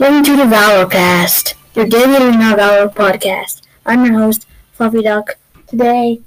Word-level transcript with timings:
Welcome 0.00 0.24
to 0.24 0.36
the 0.36 0.44
Valorcast, 0.44 1.56
your 1.74 1.84
daily 1.84 2.16
Arena 2.16 2.56
Valor 2.56 2.88
podcast. 2.88 3.60
I'm 3.84 4.02
your 4.06 4.14
host, 4.14 4.46
Fluffy 4.72 5.02
Duck. 5.02 5.36
Today, 5.66 6.22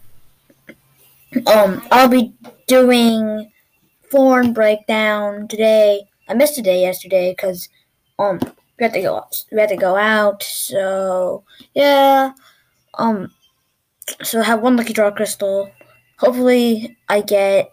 um, 1.47 1.81
I'll 1.89 2.07
be 2.07 2.35
doing 2.67 3.51
Thorne 4.11 4.53
breakdown 4.53 5.47
today. 5.47 6.03
I 6.29 6.35
missed 6.35 6.59
a 6.59 6.61
day 6.61 6.81
yesterday 6.81 7.31
because 7.31 7.67
um 8.19 8.39
we 8.77 8.83
had 8.83 8.93
to 8.93 9.01
go 9.01 9.25
we 9.51 9.59
had 9.59 9.69
to 9.69 9.75
go 9.75 9.95
out. 9.95 10.43
So 10.43 11.43
yeah, 11.73 12.33
um, 12.99 13.31
so 14.21 14.41
I 14.41 14.43
have 14.43 14.61
one 14.61 14.77
lucky 14.77 14.93
draw 14.93 15.09
crystal. 15.09 15.71
Hopefully, 16.19 16.95
I 17.09 17.21
get 17.21 17.71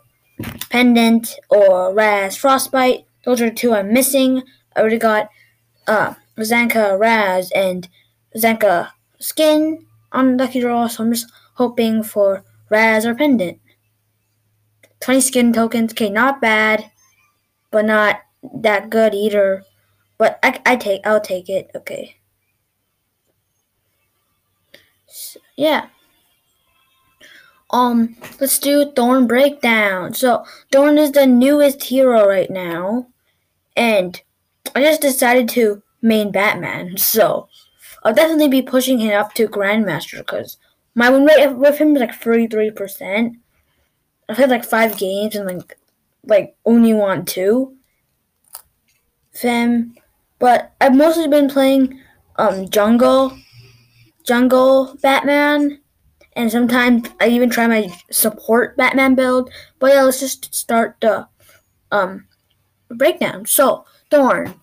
pendant 0.70 1.34
or 1.50 1.92
Raz 1.92 2.38
frostbite. 2.38 3.04
Those 3.26 3.42
are 3.42 3.50
the 3.50 3.54
two 3.54 3.74
I'm 3.74 3.92
missing. 3.92 4.42
I 4.74 4.80
already 4.80 4.96
got 4.96 5.28
uh, 5.86 6.14
Zanka 6.38 6.98
Raz 6.98 7.50
and 7.54 7.88
Zanka 8.36 8.90
Skin 9.18 9.86
on 10.12 10.36
Lucky 10.36 10.60
Draw, 10.60 10.88
so 10.88 11.04
I'm 11.04 11.12
just 11.12 11.30
hoping 11.54 12.02
for 12.02 12.44
Raz 12.70 13.06
or 13.06 13.14
Pendant. 13.14 13.58
20 15.00 15.20
skin 15.20 15.52
tokens, 15.52 15.92
okay, 15.92 16.10
not 16.10 16.40
bad, 16.40 16.90
but 17.70 17.84
not 17.84 18.20
that 18.42 18.90
good 18.90 19.14
either. 19.14 19.64
But 20.18 20.38
I, 20.42 20.60
I 20.66 20.76
take, 20.76 21.06
I'll 21.06 21.20
take 21.20 21.48
it, 21.48 21.70
okay. 21.74 22.16
So, 25.06 25.40
yeah. 25.56 25.86
Um, 27.70 28.16
let's 28.40 28.58
do 28.58 28.92
Thorne 28.92 29.26
Breakdown. 29.26 30.12
So, 30.12 30.44
Thorne 30.70 30.98
is 30.98 31.12
the 31.12 31.26
newest 31.26 31.84
hero 31.84 32.26
right 32.28 32.50
now, 32.50 33.06
and 33.76 34.20
I 34.74 34.82
just 34.82 35.00
decided 35.00 35.48
to 35.50 35.82
main 36.02 36.30
Batman, 36.30 36.96
so 36.96 37.48
I'll 38.02 38.14
definitely 38.14 38.48
be 38.48 38.62
pushing 38.62 38.98
him 38.98 39.18
up 39.18 39.34
to 39.34 39.48
Grandmaster 39.48 40.18
because 40.18 40.58
my 40.94 41.10
win 41.10 41.24
rate 41.24 41.54
with 41.54 41.78
him 41.78 41.94
is 41.94 42.00
like 42.00 42.12
33%. 42.12 43.36
I've 44.28 44.36
played 44.36 44.50
like 44.50 44.64
five 44.64 44.96
games 44.96 45.34
and 45.34 45.46
like 45.46 45.76
like 46.24 46.56
only 46.64 46.94
won 46.94 47.24
two. 47.24 47.76
Fem, 49.32 49.94
but 50.38 50.72
I've 50.80 50.94
mostly 50.94 51.28
been 51.28 51.48
playing 51.48 52.00
um 52.36 52.68
jungle, 52.68 53.36
jungle 54.24 54.96
Batman, 55.02 55.80
and 56.34 56.50
sometimes 56.50 57.08
I 57.20 57.28
even 57.28 57.50
try 57.50 57.66
my 57.66 57.92
support 58.10 58.76
Batman 58.76 59.14
build. 59.14 59.50
But 59.78 59.92
yeah, 59.92 60.02
let's 60.02 60.20
just 60.20 60.54
start 60.54 60.96
the 61.00 61.26
um 61.90 62.26
breakdown. 62.90 63.46
So 63.46 63.84
Thorne. 64.10 64.54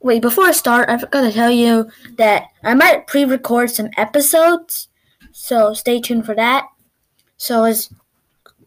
Wait, 0.00 0.22
before 0.22 0.44
I 0.44 0.52
start, 0.52 0.88
I 0.88 0.98
forgot 0.98 1.22
to 1.22 1.32
tell 1.32 1.50
you 1.50 1.90
that 2.16 2.44
I 2.62 2.74
might 2.74 3.06
pre 3.06 3.24
record 3.24 3.70
some 3.70 3.90
episodes, 3.96 4.88
so 5.32 5.74
stay 5.74 6.00
tuned 6.00 6.26
for 6.26 6.34
that. 6.34 6.66
So, 7.36 7.64
his 7.64 7.90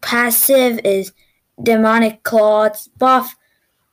passive 0.00 0.80
is 0.84 1.12
Demonic 1.62 2.22
Claws 2.22 2.88
buff. 2.98 3.36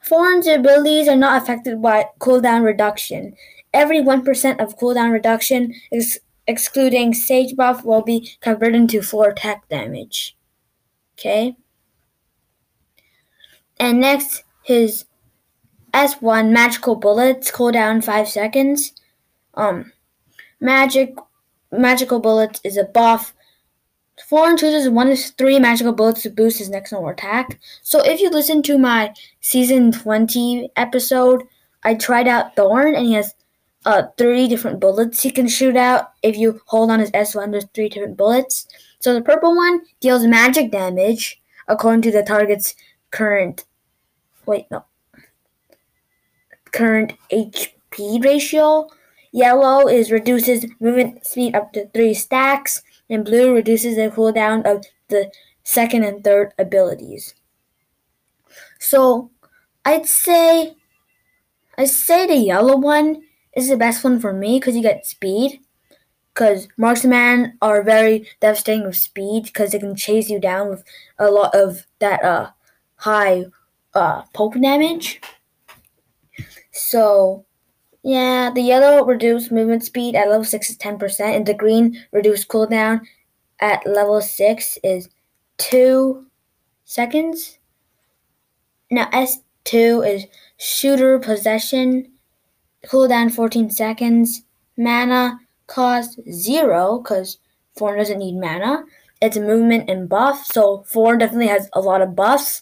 Thorne's 0.04 0.48
abilities 0.48 1.08
are 1.08 1.16
not 1.16 1.42
affected 1.42 1.82
by 1.82 2.08
cooldown 2.20 2.64
reduction. 2.64 3.36
Every 3.74 4.02
1% 4.02 4.60
of 4.60 4.78
cooldown 4.78 5.12
reduction, 5.12 5.74
ex- 5.92 6.20
excluding 6.48 7.14
Sage 7.14 7.56
buff, 7.56 7.84
will 7.84 8.02
be 8.02 8.32
converted 8.42 8.76
into 8.76 9.02
4 9.02 9.30
attack 9.30 9.68
damage. 9.70 10.36
Okay? 11.18 11.56
And 13.80 14.00
next, 14.00 14.44
his 14.68 15.06
S1 15.94 16.52
magical 16.52 16.98
bullets 16.98 17.50
cooldown 17.50 18.04
5 18.04 18.28
seconds. 18.28 18.92
Um 19.54 19.94
magic 20.60 21.16
magical 21.72 22.20
bullets 22.20 22.60
is 22.66 22.76
a 22.76 22.84
buff. 22.84 23.34
Thorne 24.20 24.58
chooses 24.58 24.90
one 24.90 25.10
of 25.10 25.18
three 25.38 25.58
magical 25.58 25.94
bullets 25.94 26.24
to 26.24 26.30
boost 26.30 26.60
his 26.60 26.70
next 26.70 26.92
normal 26.92 27.12
attack. 27.12 27.58
So 27.82 28.04
if 28.04 28.20
you 28.20 28.30
listen 28.30 28.62
to 28.64 28.78
my 28.78 29.14
season 29.40 29.94
20 29.94 30.70
episode, 30.76 31.44
I 31.84 31.94
tried 31.94 32.28
out 32.28 32.58
Thorne 32.58 32.94
and 32.94 33.06
he 33.06 33.14
has 33.14 33.36
uh 33.86 34.04
three 34.18 34.50
different 34.50 34.82
bullets 34.82 35.24
he 35.24 35.32
can 35.32 35.48
shoot 35.48 35.78
out. 35.78 36.12
If 36.24 36.36
you 36.36 36.60
hold 36.66 36.92
on 36.92 37.00
his 37.00 37.12
S1, 37.12 37.52
there's 37.52 37.68
three 37.74 37.88
different 37.88 38.18
bullets. 38.18 38.68
So 39.00 39.14
the 39.14 39.22
purple 39.22 39.56
one 39.56 39.80
deals 40.02 40.28
magic 40.28 40.72
damage 40.72 41.42
according 41.70 42.02
to 42.02 42.12
the 42.12 42.24
target's 42.24 42.76
current 43.12 43.64
wait, 44.48 44.66
no 44.72 44.86
current 46.72 47.14
HP 47.32 48.24
ratio. 48.24 48.88
Yellow 49.32 49.88
is 49.88 50.12
reduces 50.12 50.66
movement 50.80 51.26
speed 51.26 51.56
up 51.56 51.74
to 51.74 51.88
three 51.90 52.14
stacks, 52.14 52.82
and 53.10 53.26
blue 53.26 53.54
reduces 53.54 53.96
the 53.96 54.10
cooldown 54.10 54.66
of 54.66 54.86
the 55.10 55.32
second 55.64 56.04
and 56.04 56.24
third 56.24 56.54
abilities. 56.58 57.36
So 58.80 59.32
I'd 59.86 60.06
say 60.06 60.76
I'd 61.78 61.90
say 61.90 62.26
the 62.26 62.36
yellow 62.36 62.78
one 62.78 63.24
is 63.56 63.70
the 63.70 63.78
best 63.78 64.04
one 64.04 64.20
for 64.20 64.34
me 64.34 64.60
because 64.60 64.76
you 64.76 64.82
get 64.82 65.06
speed. 65.06 65.60
Because 66.34 66.68
marksmen 66.78 67.58
are 67.64 67.82
very 67.82 68.28
devastating 68.40 68.86
with 68.86 68.96
speed 68.96 69.46
because 69.46 69.72
they 69.72 69.80
can 69.80 69.96
chase 69.96 70.30
you 70.30 70.40
down 70.40 70.70
with 70.70 70.84
a 71.18 71.32
lot 71.32 71.56
of 71.56 71.88
that 72.00 72.24
uh 72.24 72.52
high 72.98 73.46
uh 73.94 74.24
poke 74.34 74.60
damage. 74.62 75.22
So, 76.72 77.46
yeah, 78.04 78.52
the 78.54 78.62
yellow 78.62 79.04
reduced 79.04 79.52
movement 79.52 79.84
speed 79.84 80.16
at 80.16 80.30
level 80.30 80.46
6 80.46 80.70
is 80.70 80.78
10%, 80.78 81.20
and 81.36 81.46
the 81.46 81.54
green 81.54 82.06
reduced 82.12 82.48
cooldown 82.48 83.02
at 83.60 83.86
level 83.88 84.22
6 84.22 84.78
is 84.84 85.10
2 85.58 86.26
seconds. 86.86 87.58
Now, 88.92 89.10
S2 89.10 90.08
is 90.08 90.26
shooter 90.58 91.20
possession, 91.20 92.12
cooldown 92.86 93.32
14 93.32 93.72
seconds, 93.72 94.44
mana 94.78 95.40
cost 95.66 96.20
0 96.32 97.00
because 97.00 97.40
4 97.76 97.98
doesn't 97.98 98.20
need 98.20 98.40
mana. 98.40 98.84
It's 99.20 99.38
movement 99.38 99.90
and 99.90 100.08
buff, 100.08 100.46
so 100.46 100.84
4 100.88 101.18
definitely 101.18 101.48
has 101.48 101.70
a 101.74 101.82
lot 101.82 102.02
of 102.04 102.16
buffs 102.16 102.62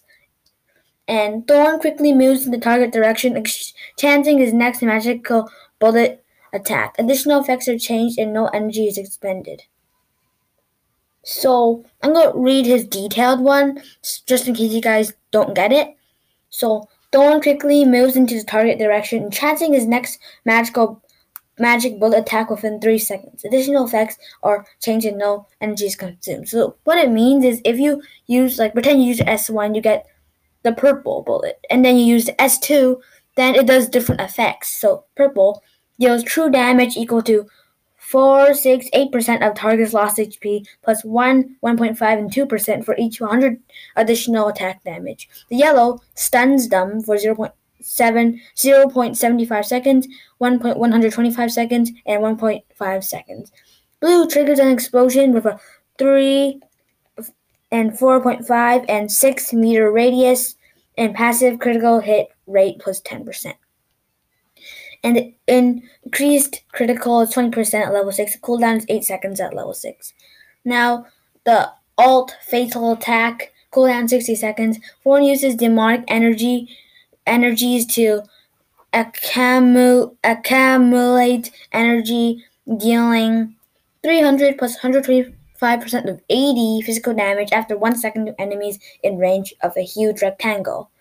and 1.07 1.47
Thorne 1.47 1.79
quickly 1.79 2.13
moves 2.13 2.45
in 2.45 2.51
the 2.51 2.59
target 2.59 2.91
direction, 2.91 3.43
chancing 3.97 4.39
his 4.39 4.53
next 4.53 4.81
magical 4.81 5.49
bullet 5.79 6.23
attack. 6.51 6.95
Additional 6.97 7.41
effects 7.41 7.67
are 7.67 7.77
changed 7.77 8.17
and 8.17 8.33
no 8.33 8.47
energy 8.47 8.88
is 8.88 8.97
expended. 8.97 9.63
So 11.23 11.83
I'm 12.01 12.13
going 12.13 12.31
to 12.31 12.38
read 12.38 12.66
his 12.66 12.85
detailed 12.85 13.41
one 13.41 13.81
just 14.25 14.47
in 14.47 14.55
case 14.55 14.71
you 14.71 14.81
guys 14.81 15.13
don't 15.31 15.55
get 15.55 15.71
it. 15.71 15.95
So 16.49 16.88
Thorne 17.11 17.41
quickly 17.41 17.85
moves 17.85 18.16
into 18.16 18.35
the 18.35 18.43
target 18.43 18.77
direction, 18.77 19.31
chancing 19.31 19.73
his 19.73 19.85
next 19.85 20.19
magical 20.45 21.01
magic 21.57 21.99
bullet 21.99 22.19
attack 22.19 22.49
within 22.49 22.79
three 22.79 22.99
seconds. 22.99 23.45
Additional 23.45 23.85
effects 23.85 24.17
are 24.43 24.66
changed 24.81 25.05
and 25.05 25.17
no 25.17 25.47
energy 25.61 25.85
is 25.85 25.95
consumed. 25.95 26.49
So 26.49 26.75
what 26.83 26.97
it 26.97 27.09
means 27.09 27.45
is 27.45 27.61
if 27.63 27.79
you 27.79 28.01
use 28.27 28.59
like 28.59 28.73
pretend 28.73 29.01
you 29.01 29.07
use 29.07 29.19
S1, 29.19 29.75
you 29.75 29.81
get 29.81 30.05
the 30.66 30.74
purple 30.74 31.22
bullet, 31.22 31.66
and 31.70 31.86
then 31.86 31.96
you 31.96 32.03
use 32.03 32.26
the 32.26 32.34
S2, 32.34 33.00
then 33.38 33.56
it 33.56 33.68
does 33.68 33.88
different 33.88 34.20
effects. 34.20 34.70
So 34.70 35.06
purple 35.16 35.64
deals 36.00 36.24
true 36.24 36.50
damage 36.50 36.98
equal 36.98 37.22
to 37.22 37.48
4, 37.98 38.53
6, 38.53 38.90
8% 38.94 39.48
of 39.48 39.56
target's 39.56 39.94
lost 39.94 40.18
HP, 40.18 40.68
plus 40.84 41.03
1, 41.06 41.56
1.5, 41.64 42.02
and 42.18 42.31
2% 42.31 42.86
for 42.86 42.96
each 42.98 43.22
100 43.22 43.58
additional 43.96 44.48
attack 44.48 44.84
damage. 44.84 45.30
The 45.50 45.56
yellow 45.56 46.02
stuns 46.16 46.70
them 46.70 47.02
for 47.02 47.16
0.7, 47.16 47.53
0.75 47.82 49.66
seconds, 49.66 50.08
1.125 50.42 51.52
seconds, 51.52 51.91
and 52.06 52.22
1.5 52.22 53.03
seconds. 53.03 53.52
Blue 54.00 54.28
triggers 54.28 54.59
an 54.59 54.70
explosion 54.70 55.32
with 55.32 55.46
a 55.46 55.59
3 55.97 56.59
and 57.75 57.91
4.5 57.91 58.85
and 58.87 59.11
6 59.11 59.53
meter 59.53 59.91
radius 59.91 60.55
and 60.97 61.13
passive 61.13 61.59
critical 61.59 61.99
hit 61.99 62.29
rate 62.47 62.79
plus 62.79 63.01
10%. 63.01 63.53
And 65.03 65.33
increased 65.45 66.63
critical 66.72 67.19
is 67.19 67.33
20% 67.33 67.85
at 67.85 67.93
level 67.93 68.13
6. 68.13 68.37
Cooldown 68.37 68.77
is 68.77 68.85
8 68.87 69.03
seconds 69.03 69.41
at 69.41 69.53
level 69.53 69.73
6. 69.73 70.13
Now, 70.63 71.05
the 71.43 71.72
alt 71.97 72.35
fatal 72.41 72.93
attack 72.93 73.51
cooldown 73.73 74.09
60 74.09 74.35
seconds. 74.35 74.79
Thorne 75.03 75.23
uses 75.23 75.55
demonic 75.55 76.05
energy 76.07 76.69
energies 77.27 77.85
to 77.87 78.22
accumul- 78.93 80.16
accumulate 80.23 81.51
energy, 81.73 82.45
dealing 82.77 83.55
300 84.01 84.57
plus 84.57 84.75
120 84.75 85.35
5% 85.66 86.09
of 86.09 86.22
80 86.29 86.82
physical 86.84 87.14
damage 87.14 87.52
after 87.52 87.78
1 87.78 87.96
second 87.96 88.28
to 88.28 88.40
enemies 88.40 88.78
in 89.02 89.17
range 89.17 89.53
of 89.62 89.76
a 89.76 89.82
huge 89.82 90.22
rectangle. 90.22 90.91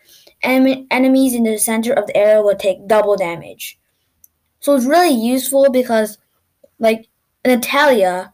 enemies 0.42 1.34
in 1.34 1.44
the 1.44 1.58
center 1.58 1.92
of 1.92 2.06
the 2.06 2.16
area 2.16 2.42
will 2.42 2.56
take 2.56 2.86
double 2.86 3.16
damage. 3.16 3.78
So 4.60 4.74
it's 4.74 4.86
really 4.86 5.14
useful 5.14 5.70
because, 5.70 6.18
like, 6.78 7.08
Natalia, 7.46 8.32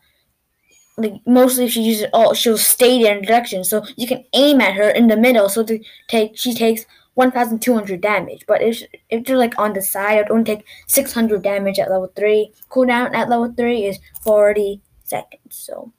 like 0.96 1.14
mostly 1.26 1.66
she 1.68 1.82
uses 1.82 2.06
oh 2.12 2.34
she'll 2.34 2.58
stay 2.58 3.02
there 3.02 3.16
in 3.16 3.24
direction, 3.24 3.64
so 3.64 3.84
you 3.96 4.06
can 4.06 4.24
aim 4.34 4.60
at 4.60 4.74
her 4.74 4.90
in 4.90 5.08
the 5.08 5.16
middle. 5.16 5.48
So 5.48 5.64
to 5.64 5.80
take 6.08 6.36
she 6.36 6.54
takes 6.54 6.84
1,200 7.14 8.00
damage. 8.00 8.44
But 8.46 8.62
if 8.62 8.82
if 9.08 9.28
you're 9.28 9.38
like 9.38 9.58
on 9.58 9.72
the 9.72 9.82
side, 9.82 10.18
it 10.18 10.30
only 10.30 10.44
take 10.44 10.64
600 10.86 11.42
damage 11.42 11.78
at 11.78 11.90
level 11.90 12.12
three. 12.14 12.52
Cooldown 12.68 13.14
at 13.14 13.28
level 13.28 13.52
three 13.56 13.84
is 13.86 13.98
40 14.22 14.80
seconds. 15.04 15.56
So 15.56 15.92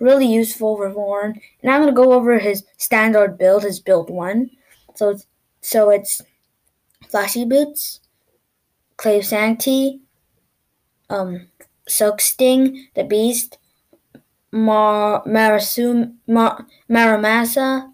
really 0.00 0.26
useful 0.26 0.76
for 0.76 0.92
Thorne. 0.92 1.40
And 1.62 1.70
I'm 1.70 1.80
gonna 1.80 1.92
go 1.92 2.12
over 2.12 2.38
his 2.38 2.64
standard 2.76 3.38
build, 3.38 3.62
his 3.62 3.80
build 3.80 4.10
one. 4.10 4.50
So 4.94 5.10
it's 5.10 5.26
so 5.60 5.90
it's 5.90 6.22
flashy 7.08 7.44
boots, 7.44 8.00
Claves 8.96 9.28
Sancti, 9.28 10.00
um, 11.10 11.48
silk 11.88 12.20
sting, 12.20 12.88
the 12.94 13.04
beast, 13.04 13.58
Mar 14.52 15.22
Marasum 15.24 16.16
Mar 16.26 16.66
Muramasa, 16.90 17.92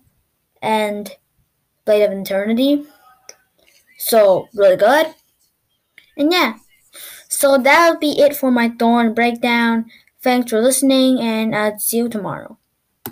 and 0.62 1.16
Blade 1.84 2.04
of 2.04 2.12
Eternity. 2.12 2.84
So 3.98 4.48
really 4.54 4.76
good. 4.76 5.14
And 6.16 6.32
yeah. 6.32 6.54
So 7.28 7.58
that'll 7.58 7.98
be 7.98 8.20
it 8.20 8.36
for 8.36 8.50
my 8.50 8.70
Thorne 8.78 9.14
breakdown. 9.14 9.90
Thanks 10.24 10.50
for 10.50 10.60
listening, 10.60 11.20
and 11.20 11.54
I'll 11.54 11.78
see 11.78 11.98
you 11.98 12.08
tomorrow. 12.08 12.58